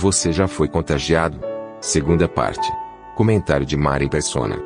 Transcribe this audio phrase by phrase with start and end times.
[0.00, 1.38] Você já foi contagiado?
[1.78, 2.66] Segunda parte.
[3.14, 4.58] Comentário de Mari Persona.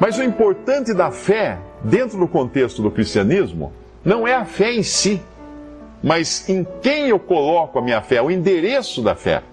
[0.00, 3.72] Mas o importante da fé, dentro do contexto do cristianismo,
[4.04, 5.22] não é a fé em si,
[6.02, 9.44] mas em quem eu coloco a minha fé, o endereço da fé,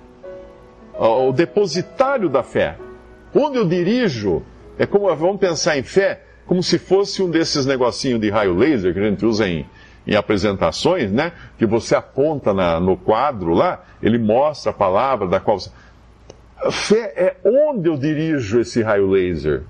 [0.97, 2.77] o depositário da fé,
[3.35, 4.41] onde eu dirijo.
[4.79, 8.95] É como, vamos pensar em fé como se fosse um desses negocinhos de raio laser
[8.95, 9.69] que a gente usa em,
[10.05, 11.31] em apresentações, né?
[11.57, 15.71] Que você aponta na, no quadro lá, ele mostra a palavra da qual você.
[16.71, 19.63] Fé é onde eu dirijo esse raio laser,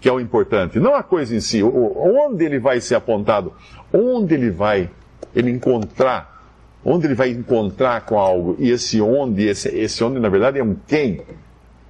[0.00, 3.52] que é o importante, não a coisa em si, onde ele vai ser apontado,
[3.92, 4.88] onde ele vai
[5.34, 6.42] ele encontrar,
[6.82, 10.64] onde ele vai encontrar com algo, e esse onde, esse, esse onde na verdade é
[10.64, 11.20] um quem,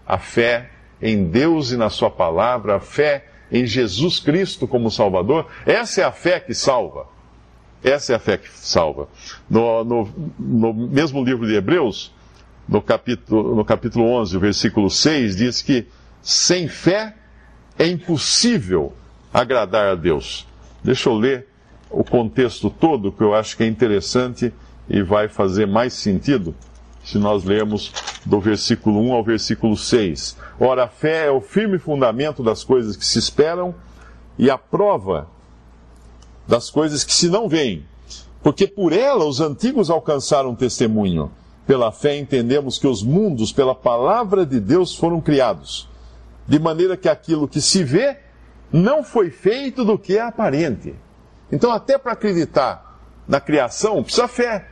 [0.04, 0.70] a fé
[1.00, 6.04] em Deus e na Sua palavra, a fé em Jesus Cristo como Salvador, essa é
[6.04, 7.15] a fé que salva.
[7.86, 9.06] Essa é a fé que salva.
[9.48, 12.12] No, no, no mesmo livro de Hebreus,
[12.68, 15.86] no capítulo, no capítulo 11, o versículo 6, diz que
[16.20, 17.14] sem fé
[17.78, 18.92] é impossível
[19.32, 20.48] agradar a Deus.
[20.82, 21.46] Deixa eu ler
[21.88, 24.52] o contexto todo, que eu acho que é interessante
[24.88, 26.56] e vai fazer mais sentido
[27.04, 27.92] se nós lermos
[28.24, 30.36] do versículo 1 ao versículo 6.
[30.58, 33.72] Ora, a fé é o firme fundamento das coisas que se esperam
[34.36, 35.35] e a prova
[36.46, 37.84] das coisas que se não veem.
[38.42, 41.30] Porque por ela os antigos alcançaram testemunho.
[41.66, 45.88] Pela fé entendemos que os mundos, pela palavra de Deus, foram criados.
[46.46, 48.18] De maneira que aquilo que se vê
[48.72, 50.94] não foi feito do que é aparente.
[51.50, 54.66] Então, até para acreditar na criação, precisa fé.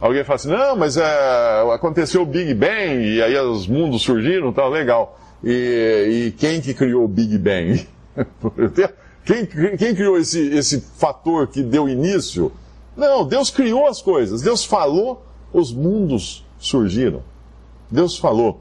[0.00, 4.52] Alguém fala assim, não, mas é, aconteceu o Big Bang e aí os mundos surgiram,
[4.52, 5.20] tal, legal.
[5.44, 7.86] E, e quem que criou o Big Bang?
[9.24, 12.52] quem, quem criou esse, esse fator que deu início?
[12.96, 14.42] Não, Deus criou as coisas.
[14.42, 17.22] Deus falou, os mundos surgiram.
[17.90, 18.60] Deus falou.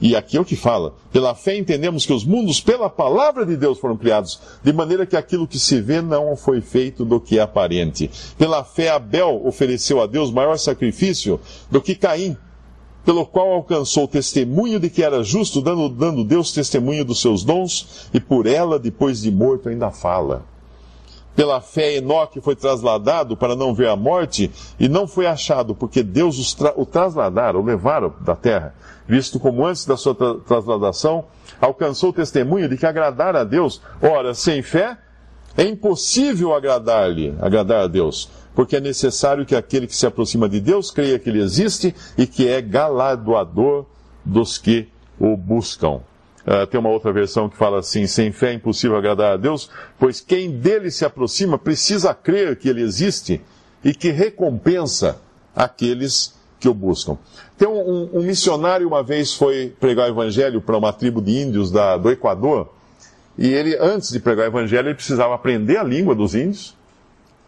[0.00, 3.56] E aqui é o que fala: pela fé entendemos que os mundos, pela palavra de
[3.56, 7.38] Deus, foram criados, de maneira que aquilo que se vê não foi feito do que
[7.38, 8.10] é aparente.
[8.36, 11.40] Pela fé, Abel ofereceu a Deus maior sacrifício
[11.70, 12.36] do que Caim,
[13.06, 18.10] pelo qual alcançou testemunho de que era justo, dando, dando Deus testemunho dos seus dons,
[18.12, 20.42] e por ela, depois de morto, ainda fala.
[21.36, 24.50] Pela fé, Enoque foi trasladado para não ver a morte,
[24.80, 28.74] e não foi achado, porque Deus tra o trasladara, o levaram da terra,
[29.06, 31.24] visto como antes da sua tra trasladação
[31.60, 33.80] alcançou testemunho de que agradar a Deus.
[34.02, 34.98] Ora, sem fé,
[35.56, 40.60] é impossível agradar-lhe, agradar a Deus, porque é necessário que aquele que se aproxima de
[40.60, 43.86] Deus creia que ele existe e que é galardoador
[44.24, 46.00] dos que o buscam.
[46.46, 49.68] Uh, tem uma outra versão que fala assim: sem fé é impossível agradar a Deus,
[49.98, 53.40] pois quem dele se aproxima precisa crer que ele existe
[53.84, 55.20] e que recompensa
[55.54, 57.18] aqueles que o buscam.
[57.58, 61.42] Tem um, um, um missionário uma vez foi pregar o evangelho para uma tribo de
[61.42, 62.72] índios da, do Equador,
[63.38, 66.74] e ele, antes de pregar o evangelho, ele precisava aprender a língua dos índios,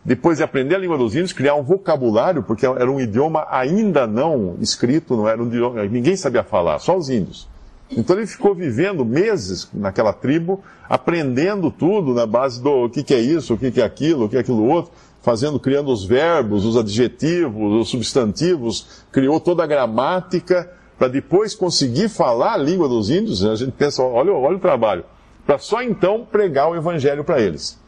[0.04, 4.06] depois de aprender a língua dos índios, criar um vocabulário, porque era um idioma ainda
[4.06, 7.48] não escrito, não era um idioma, ninguém sabia falar, só os índios.
[7.90, 13.14] Então ele ficou vivendo meses naquela tribo, aprendendo tudo na base do o que, que
[13.14, 16.04] é isso, o que, que é aquilo, o que é aquilo outro, fazendo, criando os
[16.04, 22.88] verbos, os adjetivos, os substantivos, criou toda a gramática para depois conseguir falar a língua
[22.88, 23.44] dos índios.
[23.44, 25.04] A gente pensa, olha, olha o trabalho,
[25.48, 27.80] para só então pregar o evangelho para eles.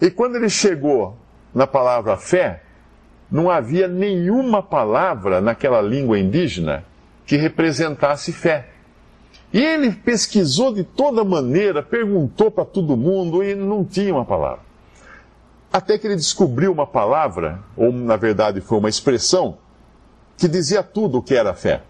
[0.00, 1.14] E quando ele chegou
[1.54, 2.62] na palavra fé,
[3.30, 6.86] não havia nenhuma palavra naquela língua indígena
[7.26, 8.70] que representasse fé.
[9.52, 14.62] E ele pesquisou de toda maneira, perguntou para todo mundo e não tinha uma palavra.
[15.70, 19.58] Até que ele descobriu uma palavra, ou na verdade foi uma expressão,
[20.38, 21.82] que dizia tudo o que era fé.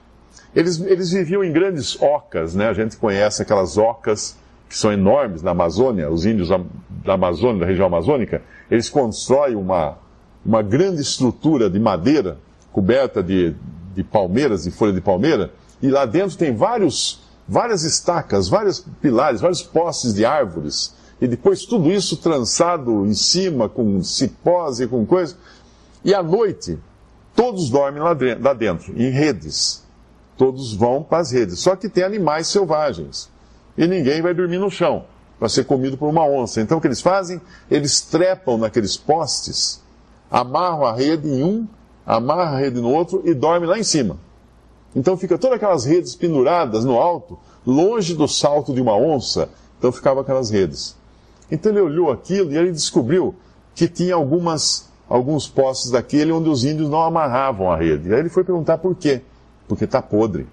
[0.52, 2.68] Eles, eles viviam em grandes ocas, né?
[2.68, 4.41] A gente conhece aquelas ocas
[4.72, 8.40] que são enormes na Amazônia, os índios da Amazônia, da região amazônica,
[8.70, 9.98] eles constroem uma,
[10.42, 12.38] uma grande estrutura de madeira
[12.72, 13.54] coberta de,
[13.94, 15.52] de palmeiras, de folha de palmeira,
[15.82, 20.94] e lá dentro tem vários várias estacas, vários pilares, vários postes de árvores.
[21.20, 25.36] e depois tudo isso trançado em cima, com cipós e com coisa.
[26.02, 26.78] E à noite,
[27.36, 29.84] todos dormem lá dentro, em redes.
[30.34, 31.58] Todos vão para as redes.
[31.58, 33.30] Só que tem animais selvagens.
[33.76, 35.04] E ninguém vai dormir no chão
[35.38, 36.60] para ser comido por uma onça.
[36.60, 37.40] Então o que eles fazem?
[37.70, 39.82] Eles trepam naqueles postes,
[40.30, 41.66] amarram a rede em um,
[42.06, 44.18] amarram a rede no outro e dormem lá em cima.
[44.94, 49.48] Então fica todas aquelas redes penduradas no alto, longe do salto de uma onça.
[49.78, 50.96] Então ficavam aquelas redes.
[51.50, 53.34] Então ele olhou aquilo e ele descobriu
[53.74, 58.12] que tinha algumas, alguns postes daquele onde os índios não amarravam a rede.
[58.12, 59.22] Aí ele foi perguntar por quê.
[59.66, 60.46] Porque está podre.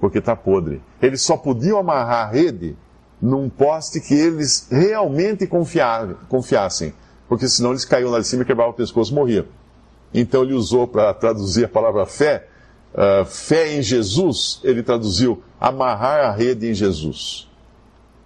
[0.00, 0.80] Porque está podre.
[1.02, 2.76] Eles só podiam amarrar a rede
[3.20, 6.94] num poste que eles realmente confiassem.
[7.28, 9.44] Porque senão eles caíam lá de cima quebravam o pescoço e morriam.
[10.12, 12.46] Então ele usou para traduzir a palavra fé,
[12.94, 17.48] uh, fé em Jesus, ele traduziu amarrar a rede em Jesus.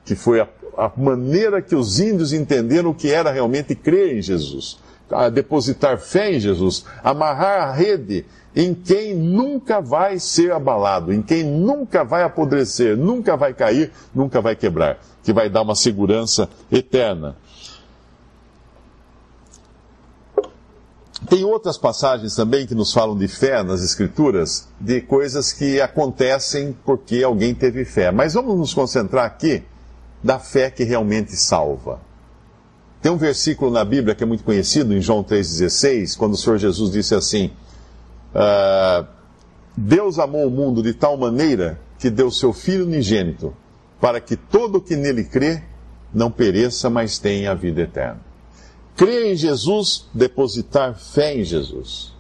[0.05, 4.23] Que foi a, a maneira que os índios entenderam o que era realmente crer em
[4.23, 4.79] Jesus.
[5.11, 11.22] A depositar fé em Jesus, amarrar a rede em quem nunca vai ser abalado, em
[11.22, 16.49] quem nunca vai apodrecer, nunca vai cair, nunca vai quebrar, que vai dar uma segurança
[16.70, 17.37] eterna.
[21.28, 26.76] Tem outras passagens também que nos falam de fé nas Escrituras, de coisas que acontecem
[26.84, 28.10] porque alguém teve fé.
[28.10, 29.62] Mas vamos nos concentrar aqui
[30.22, 32.00] da fé que realmente salva.
[33.00, 36.58] Tem um versículo na Bíblia que é muito conhecido, em João 3,16, quando o Senhor
[36.58, 37.50] Jesus disse assim:
[38.34, 39.06] uh,
[39.76, 43.55] Deus amou o mundo de tal maneira que deu seu Filho unigênito,
[44.00, 45.62] para que todo que nele crê
[46.12, 48.20] não pereça, mas tenha a vida eterna.
[48.96, 52.12] Crer em Jesus, depositar fé em Jesus.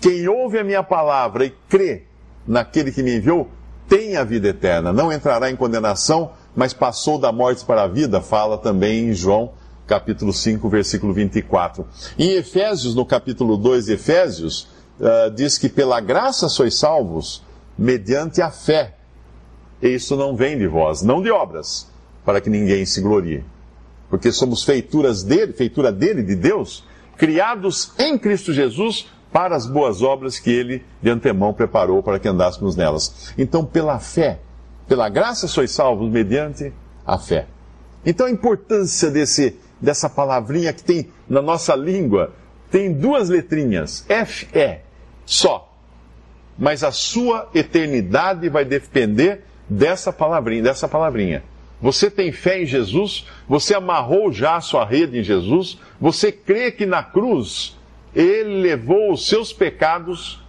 [0.00, 2.04] Quem ouve a minha palavra e crê
[2.46, 3.48] naquele que me enviou,
[3.86, 8.20] tem a vida eterna, não entrará em condenação, mas passou da morte para a vida,
[8.20, 9.52] fala também em João
[9.90, 11.84] capítulo 5, versículo 24.
[12.16, 14.68] Em Efésios, no capítulo 2 de Efésios,
[15.00, 17.42] uh, diz que pela graça sois salvos,
[17.76, 18.94] mediante a fé.
[19.82, 21.90] E isso não vem de vós, não de obras,
[22.24, 23.42] para que ninguém se glorie
[24.10, 26.84] porque somos feituras dele, feitura dele, de Deus,
[27.16, 32.26] criados em Cristo Jesus para as boas obras que ele de antemão preparou para que
[32.26, 33.32] andássemos nelas.
[33.38, 34.40] Então, pela fé,
[34.88, 36.72] pela graça sois salvos mediante
[37.06, 37.46] a fé.
[38.04, 42.32] Então, a importância desse, dessa palavrinha que tem na nossa língua
[42.68, 44.80] tem duas letrinhas, F-E,
[45.30, 45.72] só.
[46.58, 51.44] Mas a sua eternidade vai depender dessa palavrinha, dessa palavrinha.
[51.80, 53.26] Você tem fé em Jesus?
[53.48, 55.78] Você amarrou já a sua rede em Jesus?
[56.00, 57.78] Você crê que na cruz
[58.12, 60.42] ele levou os seus pecados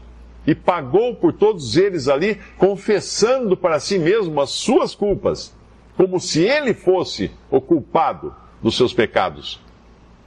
[0.48, 5.56] e pagou por todos eles ali, confessando para si mesmo as suas culpas,
[5.95, 9.62] como se ele fosse o culpado dos seus pecados.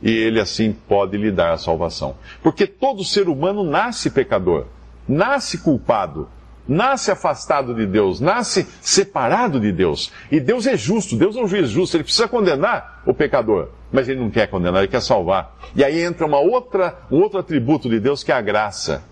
[0.04, 2.14] E ele assim pode lhe dar a salvação.
[2.42, 4.66] Porque todo ser humano nasce pecador,
[5.08, 6.28] nasce culpado
[6.66, 10.12] nasce afastado de Deus, nasce separado de Deus.
[10.30, 14.08] E Deus é justo, Deus é um juiz justo, ele precisa condenar o pecador, mas
[14.08, 15.56] ele não quer condenar, ele quer salvar.
[15.76, 19.04] E aí entra uma outra, um outro atributo de Deus que é a graça.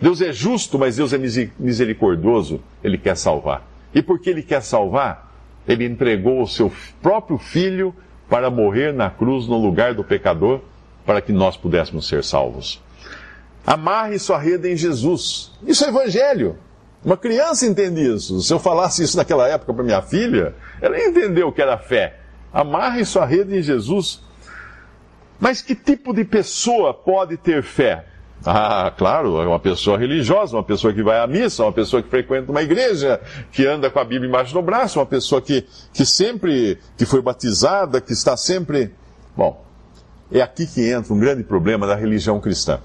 [0.00, 1.18] Deus é justo, mas Deus é
[1.58, 3.66] misericordioso, ele quer salvar.
[3.94, 5.32] E porque ele quer salvar,
[5.66, 6.70] ele entregou o seu
[7.02, 7.94] próprio filho
[8.28, 10.60] para morrer na cruz no lugar do pecador,
[11.04, 12.82] para que nós pudéssemos ser salvos.
[13.66, 15.52] Amarre sua rede em Jesus.
[15.66, 16.58] Isso é evangelho.
[17.04, 18.40] Uma criança entende isso.
[18.42, 21.78] Se eu falasse isso naquela época para minha filha, ela ia entender o que era
[21.78, 22.18] fé.
[22.52, 24.22] Amarre sua rede em Jesus.
[25.38, 28.04] Mas que tipo de pessoa pode ter fé?
[28.44, 32.08] Ah, claro, é uma pessoa religiosa, uma pessoa que vai à missa, uma pessoa que
[32.08, 36.06] frequenta uma igreja, que anda com a Bíblia embaixo do braço, uma pessoa que, que
[36.06, 38.94] sempre, que foi batizada, que está sempre.
[39.36, 39.64] Bom,
[40.30, 42.80] é aqui que entra um grande problema da religião cristã.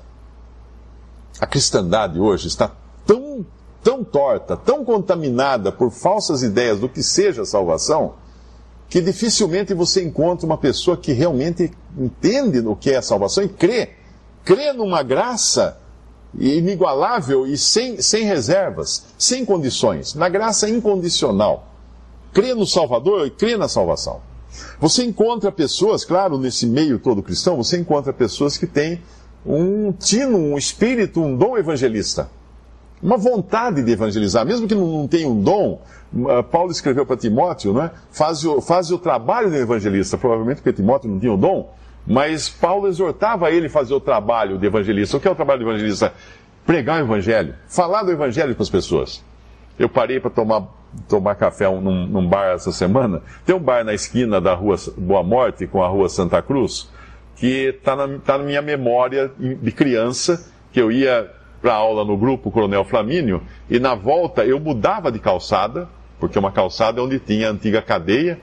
[1.39, 2.71] A cristandade hoje está
[3.05, 3.45] tão
[3.83, 8.15] tão torta, tão contaminada por falsas ideias do que seja salvação,
[8.87, 13.89] que dificilmente você encontra uma pessoa que realmente entende o que é salvação e crê.
[14.43, 15.77] Crê numa graça
[16.37, 21.67] inigualável e sem, sem reservas, sem condições, na graça incondicional.
[22.33, 24.21] Crê no Salvador e crê na salvação.
[24.79, 29.01] Você encontra pessoas, claro, nesse meio todo cristão, você encontra pessoas que têm
[29.45, 32.29] um tino, um espírito, um dom evangelista
[33.03, 35.81] uma vontade de evangelizar, mesmo que não tenha um dom.
[36.13, 37.91] Uh, Paulo escreveu para Timóteo, né?
[38.09, 41.69] Faz o, faz o trabalho do evangelista, provavelmente porque Timóteo não tinha o dom,
[42.05, 45.17] mas Paulo exortava ele a fazer o trabalho de evangelista.
[45.17, 46.13] O que é o trabalho de evangelista?
[46.65, 49.23] Pregar o evangelho, falar do evangelho para as pessoas.
[49.77, 50.67] Eu parei para tomar
[51.07, 53.21] tomar café num, num, bar essa semana.
[53.45, 56.89] Tem um bar na esquina da rua Boa Morte com a rua Santa Cruz,
[57.35, 61.29] que está na, tá na minha memória de criança, que eu ia
[61.61, 65.87] para aula no grupo Coronel Flamínio, e na volta eu mudava de calçada,
[66.19, 68.39] porque uma calçada é onde tinha a antiga cadeia,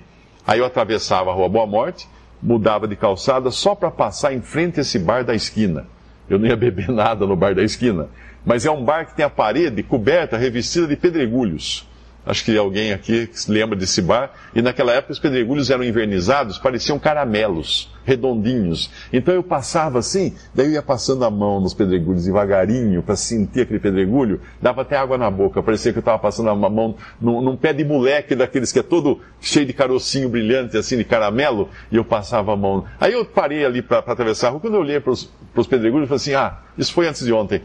[0.46, 2.08] aí eu atravessava a rua Boa Morte,
[2.42, 5.86] mudava de calçada só para passar em frente a esse bar da esquina.
[6.28, 8.08] Eu não ia beber nada no bar da esquina.
[8.44, 11.86] Mas é um bar que tem a parede coberta, revestida de pedregulhos.
[12.30, 14.30] Acho que alguém aqui se lembra desse bar.
[14.54, 18.88] E naquela época os pedregulhos eram invernizados, pareciam caramelos, redondinhos.
[19.12, 23.62] Então eu passava assim, daí eu ia passando a mão nos pedregulhos devagarinho para sentir
[23.62, 24.40] aquele pedregulho.
[24.62, 27.72] Dava até água na boca, parecia que eu estava passando a mão num, num, pé
[27.72, 32.04] de moleque daqueles que é todo cheio de carocinho brilhante, assim, de caramelo, e eu
[32.04, 32.84] passava a mão.
[33.00, 34.60] Aí eu parei ali para atravessar a rua.
[34.60, 37.60] Quando eu olhei para os pedregulhos, eu falei assim: ah, isso foi antes de ontem.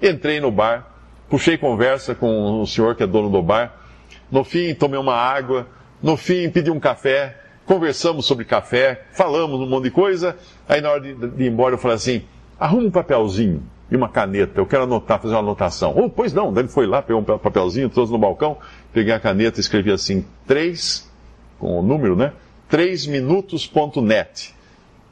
[0.00, 0.90] Entrei no bar,
[1.28, 3.84] puxei conversa com o senhor que é dono do bar.
[4.30, 5.66] No fim, tomei uma água.
[6.02, 7.36] No fim, pedi um café.
[7.64, 10.36] Conversamos sobre café, falamos um monte de coisa.
[10.68, 11.08] Aí, na hora de,
[11.42, 12.22] ir embora, eu falei assim:
[12.60, 14.60] arruma um papelzinho e uma caneta.
[14.60, 15.92] Eu quero anotar, fazer uma anotação.
[15.96, 16.52] Oh, pois não.
[16.52, 18.56] Daí ele foi lá, pegou um papelzinho, trouxe no balcão,
[18.92, 21.10] peguei a caneta e escrevi assim: 3,
[21.58, 22.32] com o número, né?
[22.70, 24.54] 3minutos.net.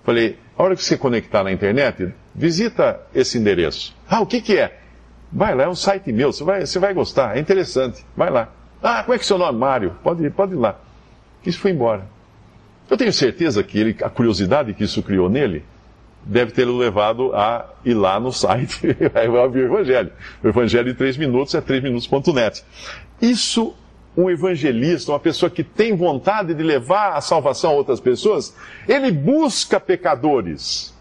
[0.04, 3.96] Falei, a hora que você conectar na internet, visita esse endereço.
[4.08, 4.78] Ah, o que, que é?
[5.32, 8.04] Vai lá, é um site meu, você vai, você vai gostar, é interessante.
[8.16, 8.52] Vai lá.
[8.86, 9.58] Ah, como é que é seu nome?
[9.58, 9.96] Mário.
[10.02, 10.78] Pode ir, pode ir lá.
[11.42, 12.06] Isso foi embora.
[12.90, 15.64] Eu tenho certeza que ele, a curiosidade que isso criou nele
[16.22, 20.12] deve ter levado a ir lá no site e ouvir o Evangelho.
[20.42, 22.62] O Evangelho em 3 minutos é 3minutos.net.
[23.22, 23.74] Isso,
[24.14, 28.54] um evangelista, uma pessoa que tem vontade de levar a salvação a outras pessoas,
[28.86, 30.94] ele busca pecadores.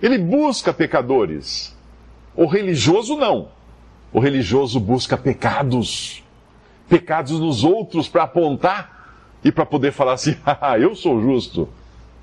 [0.00, 1.76] Ele busca pecadores.
[2.36, 3.48] O religioso não.
[4.12, 6.22] O religioso busca pecados.
[6.88, 8.98] Pecados nos outros para apontar
[9.44, 11.68] e para poder falar assim: ah, eu sou justo.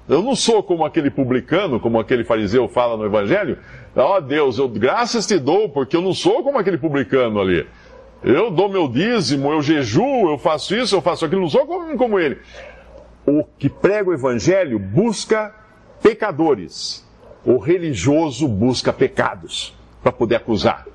[0.07, 3.57] Eu não sou como aquele publicano, como aquele fariseu fala no Evangelho.
[3.95, 7.65] Ó oh, Deus, eu graças te dou, porque eu não sou como aquele publicano ali.
[8.23, 11.97] Eu dou meu dízimo, eu jejuo, eu faço isso, eu faço aquilo, não sou como,
[11.97, 12.37] como ele.
[13.25, 15.53] O que prega o Evangelho busca
[16.01, 17.03] pecadores.
[17.43, 20.85] O religioso busca pecados para poder acusar.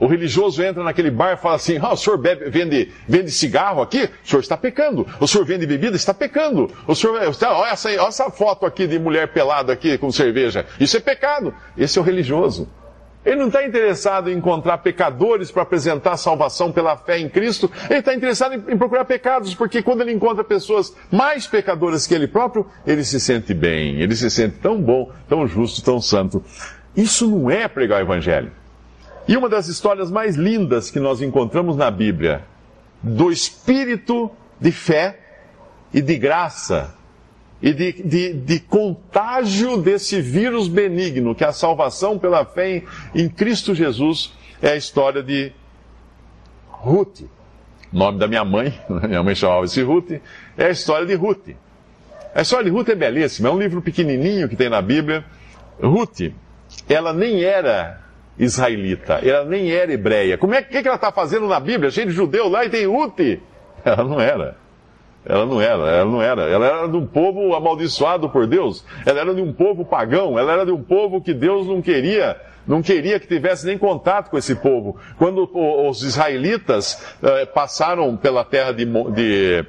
[0.00, 3.82] O religioso entra naquele bar e fala assim: ah, o senhor bebe, vende, vende cigarro
[3.82, 4.08] aqui?
[4.24, 5.06] O senhor está pecando.
[5.20, 5.94] O senhor vende bebida?
[5.94, 6.70] Está pecando.
[6.86, 10.64] O senhor, olha essa, olha essa foto aqui de mulher pelada aqui com cerveja.
[10.80, 11.54] Isso é pecado.
[11.76, 12.66] Esse é o religioso.
[13.22, 17.70] Ele não está interessado em encontrar pecadores para apresentar salvação pela fé em Cristo.
[17.90, 22.14] Ele está interessado em, em, procurar pecados, porque quando ele encontra pessoas mais pecadoras que
[22.14, 26.42] ele próprio, ele se sente bem, ele se sente tão bom, tão justo, tão santo.
[26.96, 28.52] Isso não é pregar o Evangelho.
[29.30, 32.44] E uma das histórias mais lindas que nós encontramos na Bíblia,
[33.00, 34.28] do espírito
[34.60, 35.20] de fé
[35.94, 36.96] e de graça,
[37.62, 42.84] e de, de, de, contágio desse vírus benigno, que é a salvação pela fé em,
[43.14, 45.52] em Cristo Jesus, é a história de
[46.68, 47.20] Ruth.
[47.92, 50.10] nome da minha mãe, minha mãe chamava-se Ruth,
[50.58, 51.50] é a história de Ruth.
[52.34, 55.24] A história de Ruth é belíssima, é um livro pequenininho que tem na Bíblia.
[55.80, 56.32] Ruth,
[56.88, 60.38] ela nem era israelita, ela nem era hebreia.
[60.38, 61.90] Como é que, que ela está fazendo na Bíblia?
[61.90, 63.20] Cheio de judeu lá e tem Ruth.
[63.82, 64.56] Ela não era.
[65.24, 66.42] Ela não era, ela não era.
[66.48, 68.84] Ela era de um povo amaldiçoado por Deus.
[69.04, 70.38] Ela era de um povo pagão.
[70.38, 74.30] Ela era de um povo que Deus não queria, não queria que tivesse nem contato
[74.30, 74.96] com esse povo.
[75.18, 75.48] Quando
[75.88, 79.66] os israelitas eh, passaram pela terra de, de,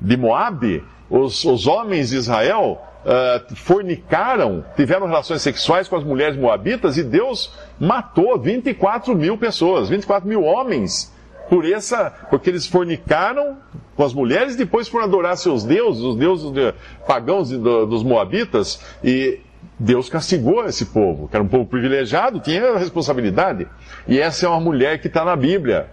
[0.00, 6.36] de Moabe, os, os homens de Israel uh, fornicaram, tiveram relações sexuais com as mulheres
[6.36, 11.12] moabitas e Deus matou 24 mil pessoas, 24 mil homens,
[11.48, 13.56] por essa, porque eles fornicaram
[13.96, 16.74] com as mulheres e depois foram adorar seus deuses, os deuses de,
[17.06, 19.40] pagãos de, dos moabitas, e
[19.78, 23.66] Deus castigou esse povo, que era um povo privilegiado, tinha responsabilidade.
[24.06, 25.88] E essa é uma mulher que está na Bíblia.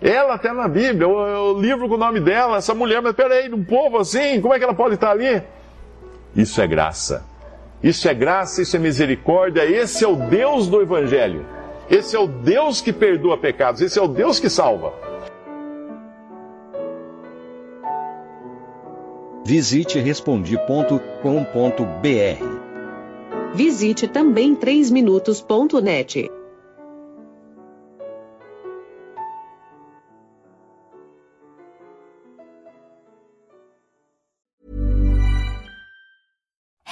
[0.00, 3.62] Ela está na Bíblia, o, livro com o nome dela, essa mulher, mas peraí, um
[3.62, 5.42] povo assim, como é que ela pode estar ali?
[6.34, 7.24] Isso é graça.
[7.82, 9.64] Isso é graça, isso é misericórdia.
[9.64, 11.46] Esse é o Deus do Evangelho.
[11.88, 13.80] Esse é o Deus que perdoa pecados.
[13.80, 14.92] Esse é o Deus que salva.
[19.44, 21.00] Visite respondi.com.br.
[23.52, 26.30] Visite também 3minutos.net.